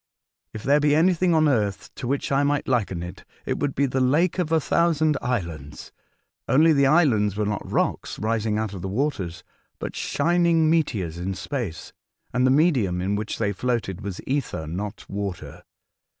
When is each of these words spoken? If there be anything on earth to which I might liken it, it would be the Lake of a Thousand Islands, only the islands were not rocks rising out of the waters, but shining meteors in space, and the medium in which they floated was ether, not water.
If 0.51 0.63
there 0.63 0.79
be 0.79 0.95
anything 0.95 1.35
on 1.35 1.47
earth 1.47 1.93
to 1.93 2.07
which 2.07 2.31
I 2.31 2.41
might 2.41 2.67
liken 2.67 3.03
it, 3.03 3.23
it 3.45 3.59
would 3.59 3.75
be 3.75 3.85
the 3.85 3.99
Lake 4.01 4.39
of 4.39 4.51
a 4.51 4.59
Thousand 4.59 5.15
Islands, 5.21 5.91
only 6.47 6.73
the 6.73 6.87
islands 6.87 7.35
were 7.37 7.45
not 7.45 7.71
rocks 7.71 8.17
rising 8.17 8.57
out 8.57 8.73
of 8.73 8.81
the 8.81 8.87
waters, 8.87 9.43
but 9.77 9.95
shining 9.95 10.71
meteors 10.71 11.19
in 11.19 11.35
space, 11.35 11.93
and 12.33 12.47
the 12.47 12.49
medium 12.49 12.99
in 12.99 13.15
which 13.15 13.37
they 13.37 13.51
floated 13.53 14.01
was 14.01 14.19
ether, 14.25 14.65
not 14.65 15.07
water. 15.07 15.61